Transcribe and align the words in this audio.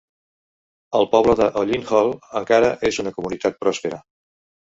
El 0.99 1.05
poble 1.09 1.35
de 1.41 1.49
Hollin 1.61 1.85
Hall 1.91 2.09
encara 2.41 2.73
és 2.91 2.99
una 3.05 3.13
comunitat 3.19 3.63
pròspera. 3.67 4.01